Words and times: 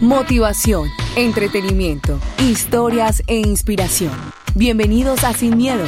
Motivación, 0.00 0.88
entretenimiento, 1.16 2.20
historias 2.38 3.22
e 3.26 3.36
inspiración. 3.38 4.12
Bienvenidos 4.54 5.24
a 5.24 5.32
Sin 5.32 5.56
Miedo, 5.56 5.84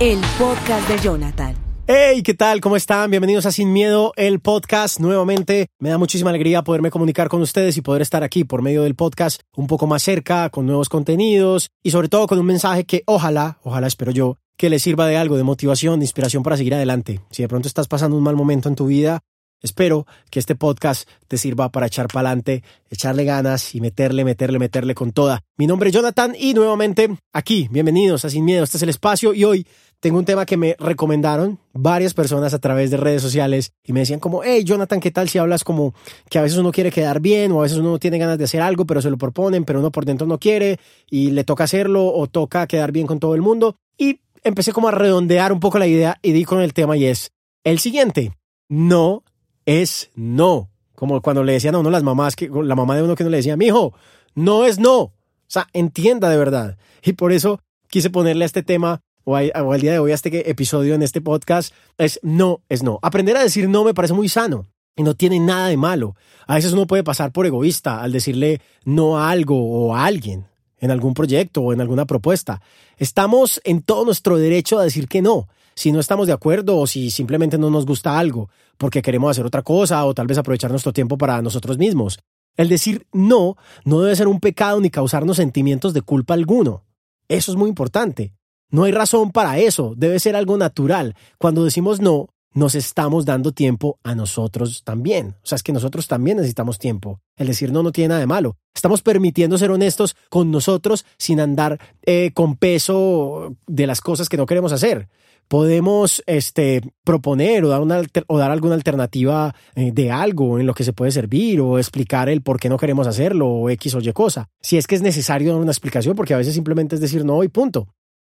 el 0.00 0.18
podcast 0.38 0.86
de 0.86 0.98
Jonathan. 0.98 1.54
Hey, 1.86 2.22
¿qué 2.22 2.34
tal? 2.34 2.60
¿Cómo 2.60 2.76
están? 2.76 3.10
Bienvenidos 3.10 3.44
a 3.46 3.52
Sin 3.52 3.72
Miedo, 3.72 4.12
el 4.16 4.40
podcast. 4.40 5.00
Nuevamente, 5.00 5.68
me 5.78 5.90
da 5.90 5.98
muchísima 5.98 6.30
alegría 6.30 6.62
poderme 6.62 6.90
comunicar 6.90 7.28
con 7.28 7.42
ustedes 7.42 7.76
y 7.76 7.82
poder 7.82 8.00
estar 8.00 8.22
aquí 8.22 8.44
por 8.44 8.62
medio 8.62 8.82
del 8.82 8.94
podcast 8.94 9.40
un 9.54 9.66
poco 9.66 9.86
más 9.86 10.02
cerca, 10.02 10.48
con 10.50 10.66
nuevos 10.66 10.88
contenidos 10.88 11.68
y 11.82 11.90
sobre 11.90 12.08
todo 12.08 12.26
con 12.26 12.38
un 12.38 12.46
mensaje 12.46 12.84
que 12.84 13.02
ojalá, 13.06 13.58
ojalá 13.62 13.86
espero 13.86 14.12
yo, 14.12 14.38
que 14.56 14.70
les 14.70 14.82
sirva 14.82 15.06
de 15.06 15.16
algo, 15.16 15.36
de 15.36 15.42
motivación, 15.42 16.00
de 16.00 16.04
inspiración 16.04 16.42
para 16.42 16.56
seguir 16.56 16.74
adelante. 16.74 17.20
Si 17.30 17.42
de 17.42 17.48
pronto 17.48 17.68
estás 17.68 17.88
pasando 17.88 18.16
un 18.16 18.22
mal 18.22 18.36
momento 18.36 18.68
en 18.68 18.74
tu 18.74 18.86
vida, 18.86 19.22
Espero 19.64 20.06
que 20.30 20.40
este 20.40 20.56
podcast 20.56 21.08
te 21.26 21.38
sirva 21.38 21.70
para 21.70 21.86
echar 21.86 22.08
para 22.08 22.28
adelante, 22.28 22.62
echarle 22.90 23.24
ganas 23.24 23.74
y 23.74 23.80
meterle, 23.80 24.22
meterle, 24.22 24.58
meterle 24.58 24.94
con 24.94 25.12
toda. 25.12 25.40
Mi 25.56 25.66
nombre 25.66 25.88
es 25.88 25.94
Jonathan 25.94 26.34
y 26.38 26.52
nuevamente 26.52 27.08
aquí, 27.32 27.68
bienvenidos 27.70 28.26
a 28.26 28.30
Sin 28.30 28.44
Miedo, 28.44 28.62
este 28.62 28.76
es 28.76 28.82
el 28.82 28.90
espacio 28.90 29.32
y 29.32 29.44
hoy 29.44 29.66
tengo 30.00 30.18
un 30.18 30.26
tema 30.26 30.44
que 30.44 30.58
me 30.58 30.76
recomendaron 30.78 31.58
varias 31.72 32.12
personas 32.12 32.52
a 32.52 32.58
través 32.58 32.90
de 32.90 32.98
redes 32.98 33.22
sociales 33.22 33.72
y 33.82 33.94
me 33.94 34.00
decían 34.00 34.20
como, 34.20 34.44
hey 34.44 34.64
Jonathan, 34.64 35.00
¿qué 35.00 35.10
tal 35.10 35.30
si 35.30 35.38
hablas 35.38 35.64
como 35.64 35.94
que 36.28 36.38
a 36.38 36.42
veces 36.42 36.58
uno 36.58 36.70
quiere 36.70 36.92
quedar 36.92 37.20
bien 37.20 37.50
o 37.52 37.60
a 37.60 37.62
veces 37.62 37.78
uno 37.78 37.98
tiene 37.98 38.18
ganas 38.18 38.36
de 38.36 38.44
hacer 38.44 38.60
algo 38.60 38.84
pero 38.84 39.00
se 39.00 39.08
lo 39.08 39.16
proponen 39.16 39.64
pero 39.64 39.78
uno 39.78 39.90
por 39.90 40.04
dentro 40.04 40.26
no 40.26 40.38
quiere 40.38 40.78
y 41.08 41.30
le 41.30 41.42
toca 41.42 41.64
hacerlo 41.64 42.12
o 42.12 42.26
toca 42.26 42.66
quedar 42.66 42.92
bien 42.92 43.06
con 43.06 43.18
todo 43.18 43.34
el 43.34 43.40
mundo? 43.40 43.76
Y 43.96 44.20
empecé 44.44 44.72
como 44.72 44.88
a 44.88 44.92
redondear 44.92 45.52
un 45.52 45.60
poco 45.60 45.78
la 45.78 45.86
idea 45.86 46.18
y 46.22 46.32
di 46.32 46.44
con 46.44 46.60
el 46.60 46.74
tema 46.74 46.96
y 46.96 47.06
es 47.06 47.32
el 47.64 47.78
siguiente, 47.78 48.32
no 48.68 49.24
es 49.66 50.10
no. 50.14 50.70
Como 50.94 51.20
cuando 51.22 51.42
le 51.42 51.54
decían 51.54 51.74
a 51.74 51.78
uno 51.80 51.90
las 51.90 52.04
mamás, 52.04 52.36
que 52.36 52.48
la 52.48 52.76
mamá 52.76 52.94
de 52.94 53.02
uno 53.02 53.16
que 53.16 53.24
no 53.24 53.30
le 53.30 53.38
decía, 53.38 53.56
mi 53.56 53.66
hijo, 53.66 53.94
no 54.34 54.64
es 54.64 54.78
no. 54.78 55.00
O 55.00 55.12
sea, 55.48 55.66
entienda 55.72 56.28
de 56.28 56.36
verdad. 56.36 56.78
Y 57.02 57.14
por 57.14 57.32
eso 57.32 57.60
quise 57.88 58.10
ponerle 58.10 58.44
a 58.44 58.46
este 58.46 58.62
tema 58.62 59.00
o, 59.24 59.36
al 59.36 59.80
día 59.80 59.92
de 59.92 59.98
hoy 59.98 60.12
a 60.12 60.14
este 60.14 60.50
episodio 60.50 60.94
en 60.94 61.02
este 61.02 61.20
podcast 61.20 61.74
es 61.98 62.20
no 62.22 62.60
es 62.68 62.82
no. 62.82 62.98
Aprender 63.02 63.36
a 63.36 63.42
decir 63.42 63.68
no 63.68 63.84
me 63.84 63.94
parece 63.94 64.14
muy 64.14 64.28
sano 64.28 64.66
y 64.94 65.02
no 65.02 65.14
tiene 65.14 65.40
nada 65.40 65.68
de 65.68 65.76
malo. 65.76 66.14
A 66.46 66.56
veces 66.56 66.72
uno 66.72 66.86
puede 66.86 67.02
pasar 67.02 67.32
por 67.32 67.46
egoísta 67.46 68.02
al 68.02 68.12
decirle 68.12 68.60
no 68.84 69.18
a 69.18 69.30
algo 69.30 69.56
o 69.58 69.96
a 69.96 70.04
alguien 70.04 70.46
en 70.84 70.90
algún 70.90 71.14
proyecto 71.14 71.62
o 71.62 71.72
en 71.72 71.80
alguna 71.80 72.04
propuesta. 72.04 72.60
Estamos 72.98 73.60
en 73.64 73.80
todo 73.80 74.04
nuestro 74.04 74.36
derecho 74.36 74.78
a 74.78 74.84
decir 74.84 75.08
que 75.08 75.22
no, 75.22 75.48
si 75.74 75.92
no 75.92 75.98
estamos 75.98 76.26
de 76.26 76.34
acuerdo 76.34 76.78
o 76.78 76.86
si 76.86 77.10
simplemente 77.10 77.56
no 77.56 77.70
nos 77.70 77.86
gusta 77.86 78.18
algo, 78.18 78.50
porque 78.76 79.00
queremos 79.00 79.30
hacer 79.30 79.46
otra 79.46 79.62
cosa 79.62 80.04
o 80.04 80.12
tal 80.12 80.26
vez 80.26 80.36
aprovechar 80.36 80.70
nuestro 80.70 80.92
tiempo 80.92 81.16
para 81.16 81.40
nosotros 81.40 81.78
mismos. 81.78 82.18
El 82.56 82.68
decir 82.68 83.06
no 83.12 83.56
no 83.84 84.02
debe 84.02 84.14
ser 84.14 84.28
un 84.28 84.40
pecado 84.40 84.78
ni 84.80 84.90
causarnos 84.90 85.38
sentimientos 85.38 85.94
de 85.94 86.02
culpa 86.02 86.34
alguno. 86.34 86.84
Eso 87.28 87.50
es 87.50 87.56
muy 87.56 87.70
importante. 87.70 88.34
No 88.70 88.84
hay 88.84 88.92
razón 88.92 89.32
para 89.32 89.58
eso, 89.58 89.94
debe 89.96 90.18
ser 90.18 90.36
algo 90.36 90.58
natural. 90.58 91.14
Cuando 91.38 91.64
decimos 91.64 92.00
no, 92.00 92.28
nos 92.54 92.74
estamos 92.74 93.24
dando 93.24 93.52
tiempo 93.52 93.98
a 94.02 94.14
nosotros 94.14 94.82
también. 94.84 95.34
O 95.42 95.46
sea, 95.46 95.56
es 95.56 95.62
que 95.62 95.72
nosotros 95.72 96.06
también 96.06 96.36
necesitamos 96.36 96.78
tiempo. 96.78 97.20
El 97.36 97.48
decir 97.48 97.72
no 97.72 97.82
no 97.82 97.92
tiene 97.92 98.08
nada 98.08 98.20
de 98.20 98.26
malo. 98.26 98.56
Estamos 98.74 99.02
permitiendo 99.02 99.58
ser 99.58 99.70
honestos 99.70 100.16
con 100.30 100.50
nosotros 100.50 101.04
sin 101.18 101.40
andar 101.40 101.78
eh, 102.06 102.30
con 102.32 102.56
peso 102.56 103.56
de 103.66 103.86
las 103.86 104.00
cosas 104.00 104.28
que 104.28 104.36
no 104.36 104.46
queremos 104.46 104.72
hacer. 104.72 105.08
Podemos 105.48 106.22
este, 106.26 106.80
proponer 107.04 107.64
o 107.64 107.68
dar, 107.68 107.82
una 107.82 108.02
o 108.28 108.38
dar 108.38 108.50
alguna 108.50 108.74
alternativa 108.74 109.54
eh, 109.74 109.90
de 109.92 110.10
algo 110.10 110.58
en 110.58 110.66
lo 110.66 110.74
que 110.74 110.84
se 110.84 110.94
puede 110.94 111.10
servir 111.10 111.60
o 111.60 111.78
explicar 111.78 112.28
el 112.28 112.40
por 112.40 112.58
qué 112.58 112.70
no 112.70 112.78
queremos 112.78 113.06
hacerlo 113.06 113.48
o 113.48 113.68
X 113.70 113.94
o 113.94 114.00
Y 114.00 114.12
cosa. 114.12 114.48
Si 114.62 114.78
es 114.78 114.86
que 114.86 114.94
es 114.94 115.02
necesario 115.02 115.52
dar 115.52 115.60
una 115.60 115.72
explicación, 115.72 116.16
porque 116.16 116.32
a 116.32 116.38
veces 116.38 116.54
simplemente 116.54 116.94
es 116.94 117.00
decir 117.00 117.24
no 117.24 117.44
y 117.44 117.48
punto. 117.48 117.88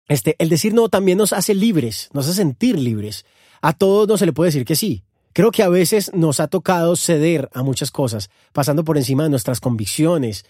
Este, 0.09 0.37
el 0.39 0.49
decir 0.49 0.73
no 0.73 0.89
también 0.89 1.19
nos 1.19 1.33
hace 1.33 1.55
libres, 1.55 2.09
nos 2.13 2.27
hace 2.27 2.37
sentir 2.37 2.79
libres. 2.79 3.25
A 3.61 3.73
todos 3.73 4.09
no 4.09 4.17
se 4.17 4.27
le 4.27 4.33
puede 4.33 4.49
decir 4.49 4.65
que 4.65 4.77
sí. 4.77 5.03
Creo 5.33 5.51
que 5.51 5.63
a 5.63 5.69
veces 5.69 6.13
nos 6.15 6.41
ha 6.41 6.49
tocado 6.49 6.97
ceder 6.97 7.51
a 7.53 7.63
muchas 7.63 7.91
cosas, 7.91 8.31
pasando 8.53 8.85
por 8.85 8.97
encima 8.97 9.25
de 9.25 9.29
nuestras 9.29 9.61
convicciones, 9.61 10.47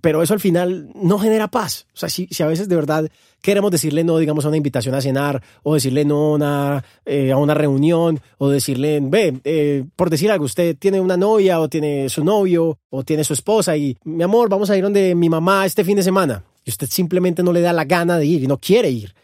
pero 0.00 0.22
eso 0.22 0.34
al 0.34 0.40
final 0.40 0.90
no 0.94 1.18
genera 1.18 1.48
paz. 1.48 1.86
O 1.94 1.96
sea, 1.96 2.08
si, 2.08 2.28
a 2.42 2.46
veces 2.46 2.68
de 2.68 2.76
verdad 2.76 3.08
queremos 3.40 3.70
decirle 3.70 4.04
no, 4.04 4.18
digamos, 4.18 4.44
a 4.44 4.48
una 4.48 4.56
invitación 4.56 4.94
a 4.94 5.00
cenar, 5.00 5.42
o 5.62 5.74
decirle 5.74 6.04
no 6.04 6.16
a 6.16 6.34
una, 6.34 6.84
eh, 7.04 7.32
a 7.32 7.36
una 7.36 7.54
reunión, 7.54 8.20
o 8.38 8.48
decirle, 8.48 9.00
ve, 9.02 9.40
eh, 9.44 9.84
por 9.96 10.10
decir 10.10 10.30
algo, 10.30 10.44
usted 10.44 10.76
tiene 10.76 11.00
una 11.00 11.16
novia, 11.16 11.60
o 11.60 11.68
tiene 11.68 12.08
su 12.08 12.24
novio, 12.24 12.78
o 12.90 13.04
tiene 13.04 13.24
su 13.24 13.32
esposa, 13.32 13.76
y 13.76 13.96
mi 14.04 14.22
amor, 14.22 14.48
vamos 14.48 14.68
a 14.70 14.76
ir 14.76 14.82
donde 14.82 15.14
mi 15.14 15.28
mamá 15.28 15.64
este 15.64 15.84
fin 15.84 15.96
de 15.96 16.02
semana, 16.02 16.44
y 16.64 16.70
usted 16.70 16.88
simplemente 16.90 17.42
no 17.42 17.52
le 17.52 17.60
da 17.60 17.72
la 17.72 17.84
gana 17.84 18.18
de 18.18 18.26
ir 18.26 18.42
y 18.42 18.46
no 18.46 18.58
quiere 18.58 18.90
ir. 18.90 19.14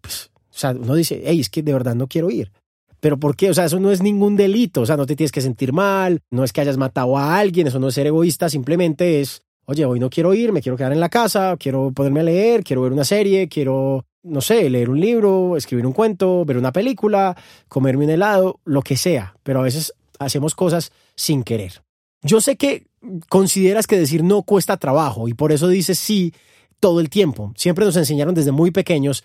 Pues, 0.00 0.30
o 0.34 0.58
sea, 0.60 0.70
uno 0.70 0.94
dice, 0.94 1.22
hey, 1.24 1.40
es 1.40 1.48
que 1.48 1.62
de 1.62 1.72
verdad 1.72 1.94
no 1.94 2.06
quiero 2.06 2.30
ir. 2.30 2.52
Pero 3.00 3.18
¿por 3.18 3.36
qué? 3.36 3.50
O 3.50 3.54
sea, 3.54 3.64
eso 3.64 3.80
no 3.80 3.90
es 3.90 4.02
ningún 4.02 4.36
delito, 4.36 4.82
o 4.82 4.86
sea, 4.86 4.96
no 4.96 5.06
te 5.06 5.16
tienes 5.16 5.32
que 5.32 5.40
sentir 5.40 5.72
mal, 5.72 6.20
no 6.30 6.44
es 6.44 6.52
que 6.52 6.60
hayas 6.60 6.76
matado 6.76 7.16
a 7.16 7.38
alguien, 7.38 7.66
eso 7.66 7.78
no 7.78 7.88
es 7.88 7.94
ser 7.94 8.06
egoísta, 8.06 8.48
simplemente 8.48 9.20
es, 9.20 9.42
oye, 9.64 9.84
hoy 9.84 9.98
no 9.98 10.10
quiero 10.10 10.34
ir, 10.34 10.52
me 10.52 10.60
quiero 10.60 10.76
quedar 10.76 10.92
en 10.92 11.00
la 11.00 11.08
casa, 11.08 11.56
quiero 11.58 11.92
ponerme 11.92 12.20
a 12.20 12.24
leer, 12.24 12.62
quiero 12.62 12.82
ver 12.82 12.92
una 12.92 13.04
serie, 13.04 13.48
quiero, 13.48 14.04
no 14.22 14.40
sé, 14.40 14.68
leer 14.68 14.90
un 14.90 15.00
libro, 15.00 15.56
escribir 15.56 15.86
un 15.86 15.92
cuento, 15.92 16.44
ver 16.44 16.58
una 16.58 16.72
película, 16.72 17.36
comerme 17.68 18.04
un 18.04 18.10
helado, 18.10 18.60
lo 18.64 18.82
que 18.82 18.96
sea, 18.96 19.34
pero 19.42 19.60
a 19.60 19.64
veces 19.64 19.94
hacemos 20.18 20.54
cosas 20.54 20.92
sin 21.16 21.42
querer. 21.42 21.82
Yo 22.22 22.40
sé 22.40 22.56
que 22.56 22.86
consideras 23.28 23.86
que 23.86 23.98
decir 23.98 24.22
no 24.22 24.42
cuesta 24.42 24.76
trabajo 24.76 25.26
y 25.28 25.34
por 25.34 25.52
eso 25.52 25.68
dices 25.68 25.98
sí 25.98 26.34
todo 26.80 27.00
el 27.00 27.10
tiempo. 27.10 27.52
Siempre 27.56 27.84
nos 27.84 27.96
enseñaron 27.96 28.34
desde 28.34 28.52
muy 28.52 28.70
pequeños 28.70 29.24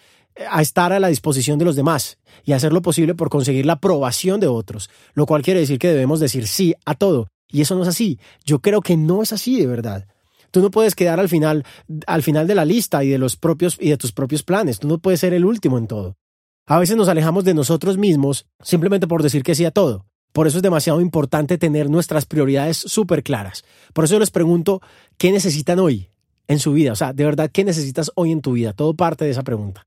a 0.49 0.61
estar 0.61 0.93
a 0.93 0.99
la 0.99 1.07
disposición 1.07 1.57
de 1.57 1.65
los 1.65 1.75
demás 1.75 2.17
y 2.43 2.53
hacer 2.53 2.73
lo 2.73 2.81
posible 2.81 3.15
por 3.15 3.29
conseguir 3.29 3.65
la 3.65 3.73
aprobación 3.73 4.39
de 4.39 4.47
otros, 4.47 4.89
lo 5.13 5.25
cual 5.25 5.41
quiere 5.41 5.61
decir 5.61 5.79
que 5.79 5.87
debemos 5.87 6.19
decir 6.19 6.47
sí 6.47 6.73
a 6.85 6.95
todo. 6.95 7.27
Y 7.49 7.61
eso 7.61 7.75
no 7.75 7.83
es 7.83 7.87
así. 7.87 8.19
Yo 8.43 8.59
creo 8.59 8.81
que 8.81 8.97
no 8.97 9.21
es 9.21 9.31
así 9.31 9.59
de 9.59 9.67
verdad. 9.67 10.07
Tú 10.51 10.61
no 10.61 10.71
puedes 10.71 10.95
quedar 10.95 11.19
al 11.19 11.29
final, 11.29 11.65
al 12.07 12.23
final 12.23 12.47
de 12.47 12.55
la 12.55 12.65
lista 12.65 13.03
y 13.03 13.09
de 13.09 13.17
los 13.17 13.35
propios 13.35 13.77
y 13.79 13.89
de 13.89 13.97
tus 13.97 14.11
propios 14.11 14.43
planes. 14.43 14.79
Tú 14.79 14.87
no 14.87 14.99
puedes 14.99 15.19
ser 15.19 15.33
el 15.33 15.45
último 15.45 15.77
en 15.77 15.87
todo. 15.87 16.17
A 16.67 16.79
veces 16.79 16.97
nos 16.97 17.09
alejamos 17.09 17.43
de 17.43 17.53
nosotros 17.53 17.97
mismos 17.97 18.47
simplemente 18.61 19.07
por 19.07 19.21
decir 19.21 19.43
que 19.43 19.55
sí 19.55 19.65
a 19.65 19.71
todo. 19.71 20.05
Por 20.33 20.47
eso 20.47 20.57
es 20.57 20.63
demasiado 20.63 20.99
importante 20.99 21.57
tener 21.57 21.89
nuestras 21.89 22.25
prioridades 22.25 22.77
súper 22.77 23.23
claras. 23.23 23.63
Por 23.93 24.03
eso 24.03 24.19
les 24.19 24.31
pregunto, 24.31 24.81
¿qué 25.17 25.31
necesitan 25.31 25.79
hoy 25.79 26.09
en 26.47 26.59
su 26.59 26.73
vida? 26.73 26.91
O 26.91 26.95
sea, 26.95 27.13
de 27.13 27.23
verdad, 27.23 27.49
¿qué 27.53 27.63
necesitas 27.63 28.11
hoy 28.15 28.31
en 28.31 28.41
tu 28.41 28.53
vida? 28.53 28.73
Todo 28.73 28.95
parte 28.95 29.23
de 29.23 29.31
esa 29.31 29.43
pregunta. 29.43 29.85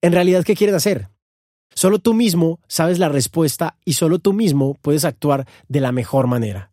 En 0.00 0.12
realidad, 0.12 0.44
¿qué 0.44 0.54
quieren 0.54 0.76
hacer? 0.76 1.08
Solo 1.74 1.98
tú 1.98 2.14
mismo 2.14 2.60
sabes 2.68 2.98
la 2.98 3.08
respuesta 3.08 3.76
y 3.84 3.94
solo 3.94 4.18
tú 4.18 4.32
mismo 4.32 4.76
puedes 4.80 5.04
actuar 5.04 5.46
de 5.68 5.80
la 5.80 5.92
mejor 5.92 6.26
manera. 6.26 6.70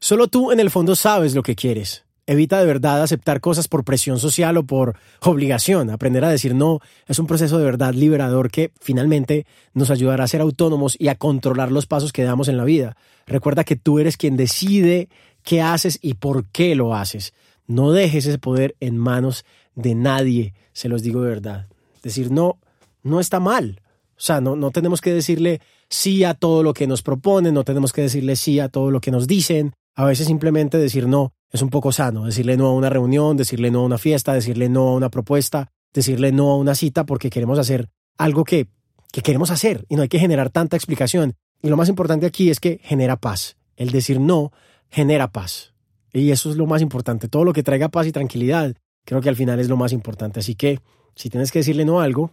Solo 0.00 0.28
tú 0.28 0.52
en 0.52 0.60
el 0.60 0.70
fondo 0.70 0.94
sabes 0.94 1.34
lo 1.34 1.42
que 1.42 1.56
quieres. 1.56 2.04
Evita 2.26 2.60
de 2.60 2.66
verdad 2.66 3.02
aceptar 3.02 3.40
cosas 3.40 3.68
por 3.68 3.84
presión 3.84 4.18
social 4.18 4.56
o 4.58 4.62
por 4.64 4.96
obligación. 5.22 5.90
Aprender 5.90 6.24
a 6.24 6.30
decir 6.30 6.54
no 6.54 6.80
es 7.06 7.18
un 7.18 7.26
proceso 7.26 7.58
de 7.58 7.64
verdad 7.64 7.94
liberador 7.94 8.50
que 8.50 8.70
finalmente 8.80 9.46
nos 9.72 9.90
ayudará 9.90 10.24
a 10.24 10.28
ser 10.28 10.40
autónomos 10.40 10.94
y 10.98 11.08
a 11.08 11.14
controlar 11.14 11.72
los 11.72 11.86
pasos 11.86 12.12
que 12.12 12.24
damos 12.24 12.48
en 12.48 12.58
la 12.58 12.64
vida. 12.64 12.96
Recuerda 13.26 13.64
que 13.64 13.76
tú 13.76 13.98
eres 13.98 14.16
quien 14.16 14.36
decide 14.36 15.08
qué 15.42 15.62
haces 15.62 15.98
y 16.02 16.14
por 16.14 16.46
qué 16.46 16.74
lo 16.74 16.94
haces. 16.94 17.32
No 17.66 17.92
dejes 17.92 18.26
ese 18.26 18.38
poder 18.38 18.76
en 18.78 18.98
manos 18.98 19.44
de 19.74 19.94
nadie, 19.94 20.54
se 20.72 20.88
los 20.88 21.02
digo 21.02 21.22
de 21.22 21.30
verdad. 21.30 21.66
Decir 22.02 22.30
no 22.30 22.58
no 23.02 23.20
está 23.20 23.40
mal. 23.40 23.82
O 24.16 24.20
sea, 24.20 24.40
no, 24.40 24.56
no 24.56 24.70
tenemos 24.70 25.00
que 25.00 25.12
decirle 25.12 25.60
sí 25.88 26.24
a 26.24 26.34
todo 26.34 26.62
lo 26.62 26.74
que 26.74 26.86
nos 26.86 27.02
proponen, 27.02 27.54
no 27.54 27.64
tenemos 27.64 27.92
que 27.92 28.02
decirle 28.02 28.36
sí 28.36 28.58
a 28.60 28.68
todo 28.68 28.90
lo 28.90 29.00
que 29.00 29.10
nos 29.10 29.26
dicen. 29.26 29.72
A 29.94 30.04
veces 30.04 30.26
simplemente 30.26 30.78
decir 30.78 31.06
no 31.06 31.32
es 31.50 31.62
un 31.62 31.70
poco 31.70 31.92
sano. 31.92 32.24
Decirle 32.24 32.56
no 32.56 32.66
a 32.66 32.74
una 32.74 32.90
reunión, 32.90 33.36
decirle 33.36 33.70
no 33.70 33.80
a 33.80 33.84
una 33.86 33.98
fiesta, 33.98 34.34
decirle 34.34 34.68
no 34.68 34.88
a 34.88 34.94
una 34.94 35.10
propuesta, 35.10 35.70
decirle 35.92 36.32
no 36.32 36.50
a 36.50 36.56
una 36.56 36.74
cita 36.74 37.06
porque 37.06 37.30
queremos 37.30 37.58
hacer 37.58 37.88
algo 38.16 38.44
que, 38.44 38.68
que 39.12 39.22
queremos 39.22 39.50
hacer 39.50 39.86
y 39.88 39.96
no 39.96 40.02
hay 40.02 40.08
que 40.08 40.18
generar 40.18 40.50
tanta 40.50 40.76
explicación. 40.76 41.34
Y 41.62 41.68
lo 41.68 41.76
más 41.76 41.88
importante 41.88 42.26
aquí 42.26 42.50
es 42.50 42.60
que 42.60 42.80
genera 42.82 43.16
paz. 43.16 43.56
El 43.76 43.90
decir 43.90 44.20
no 44.20 44.52
genera 44.90 45.30
paz. 45.30 45.74
Y 46.12 46.30
eso 46.30 46.50
es 46.50 46.56
lo 46.56 46.66
más 46.66 46.82
importante. 46.82 47.28
Todo 47.28 47.44
lo 47.44 47.52
que 47.52 47.62
traiga 47.62 47.88
paz 47.88 48.06
y 48.06 48.12
tranquilidad, 48.12 48.74
creo 49.04 49.20
que 49.20 49.28
al 49.28 49.36
final 49.36 49.60
es 49.60 49.68
lo 49.68 49.76
más 49.76 49.92
importante. 49.92 50.40
Así 50.40 50.54
que 50.54 50.80
si 51.14 51.30
tienes 51.30 51.52
que 51.52 51.60
decirle 51.60 51.84
no 51.84 52.00
a 52.00 52.04
algo, 52.04 52.32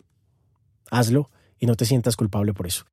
hazlo 0.92 1.30
y 1.60 1.66
no 1.66 1.76
te 1.76 1.86
sientas 1.86 2.16
culpable 2.16 2.54
por 2.54 2.68
eso. 2.68 2.86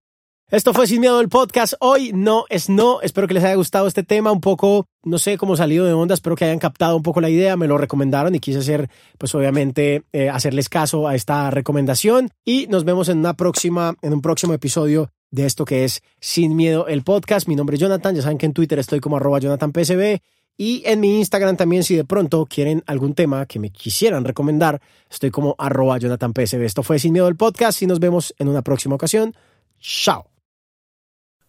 Esto 0.53 0.75
fue 0.75 0.87
Sin 0.87 1.00
Miedo 1.00 1.19
el 1.23 1.31
podcast. 1.31 1.73
Hoy 1.81 2.12
no 2.12 2.44
es 2.50 2.69
no. 2.69 3.00
Espero 3.00 3.27
que 3.27 3.33
les 3.33 3.43
haya 3.43 3.55
gustado 3.55 3.87
este 3.87 4.03
tema. 4.03 4.31
Un 4.31 4.43
poco, 4.43 4.85
no 5.03 5.17
sé 5.17 5.39
cómo 5.39 5.56
salido 5.56 5.87
de 5.87 5.94
onda. 5.94 6.12
Espero 6.12 6.37
que 6.37 6.44
hayan 6.44 6.59
captado 6.59 6.94
un 6.94 7.03
poco 7.03 7.23
la 7.23 7.31
idea. 7.31 7.56
Me 7.56 7.67
lo 7.67 7.79
recomendaron 7.79 8.35
y 8.35 8.39
quise 8.39 8.59
hacer, 8.59 8.91
pues 9.17 9.35
obviamente, 9.35 10.03
eh, 10.12 10.29
hacerles 10.29 10.69
caso 10.69 11.09
a 11.09 11.15
esta 11.15 11.50
recomendación. 11.50 12.29
Y 12.44 12.67
nos 12.67 12.85
vemos 12.85 13.09
en 13.09 13.21
una 13.21 13.33
próxima, 13.33 13.94
en 14.03 14.12
un 14.12 14.21
próximo 14.21 14.53
episodio 14.53 15.11
de 15.31 15.47
esto 15.47 15.65
que 15.65 15.85
es 15.85 16.03
Sin 16.21 16.55
Miedo 16.55 16.87
el 16.87 17.03
podcast. 17.03 17.49
Mi 17.49 17.56
nombre 17.56 17.77
es 17.77 17.81
Jonathan. 17.81 18.15
Ya 18.15 18.21
saben 18.21 18.37
que 18.37 18.44
en 18.44 18.53
Twitter 18.53 18.79
estoy 18.79 19.00
como 19.00 19.17
arroba 19.17 19.41
JonathanPSB. 19.41 20.21
Y 20.57 20.83
en 20.85 21.01
mi 21.01 21.19
Instagram 21.19 21.57
también, 21.57 21.83
si 21.83 21.97
de 21.97 22.05
pronto 22.05 22.47
quieren 22.47 22.83
algún 22.87 23.15
tema 23.15 23.47
que 23.47 23.59
me 23.59 23.71
quisieran 23.71 24.25
recomendar, 24.25 24.81
estoy 25.11 25.31
como 25.31 25.55
arroba 25.59 25.99
JonathanPSB. 25.99 26.63
Esto 26.63 26.83
fue 26.83 26.99
Sin 26.99 27.13
Miedo 27.13 27.29
el 27.29 27.37
podcast 27.37 27.83
y 27.83 27.87
nos 27.87 28.01
vemos 28.01 28.35
en 28.39 28.49
una 28.49 28.63
próxima 28.63 28.95
ocasión. 28.95 29.35
Chao. 29.81 30.31